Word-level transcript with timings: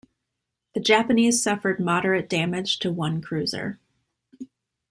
The 0.73 0.79
Japanese 0.79 1.43
suffered 1.43 1.79
moderate 1.79 2.27
damage 2.27 2.79
to 2.79 2.91
one 2.91 3.21
cruiser. 3.21 3.79